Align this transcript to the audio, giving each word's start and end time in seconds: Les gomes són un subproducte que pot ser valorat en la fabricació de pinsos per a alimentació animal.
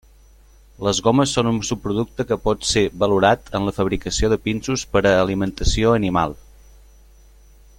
Les 0.85 0.99
gomes 1.07 1.33
són 1.37 1.49
un 1.49 1.59
subproducte 1.67 2.25
que 2.31 2.37
pot 2.47 2.65
ser 2.69 2.83
valorat 3.03 3.53
en 3.59 3.67
la 3.69 3.75
fabricació 3.75 4.31
de 4.33 4.41
pinsos 4.47 4.87
per 4.95 5.03
a 5.11 5.15
alimentació 5.27 5.93
animal. 5.99 6.35